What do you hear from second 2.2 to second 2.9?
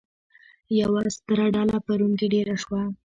دېره شوه.